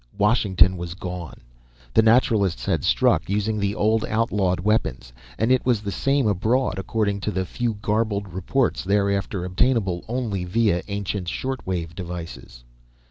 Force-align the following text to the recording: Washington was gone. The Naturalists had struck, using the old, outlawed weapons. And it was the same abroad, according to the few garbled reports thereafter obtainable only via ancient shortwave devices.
Washington 0.17 0.77
was 0.77 0.95
gone. 0.95 1.41
The 1.93 2.01
Naturalists 2.01 2.65
had 2.65 2.83
struck, 2.83 3.29
using 3.29 3.59
the 3.59 3.75
old, 3.75 4.03
outlawed 4.05 4.59
weapons. 4.59 5.13
And 5.37 5.51
it 5.51 5.63
was 5.63 5.81
the 5.83 5.91
same 5.91 6.25
abroad, 6.25 6.79
according 6.79 7.19
to 7.19 7.29
the 7.31 7.45
few 7.45 7.75
garbled 7.83 8.33
reports 8.33 8.83
thereafter 8.83 9.45
obtainable 9.45 10.03
only 10.07 10.43
via 10.43 10.81
ancient 10.87 11.27
shortwave 11.27 11.93
devices. 11.93 12.63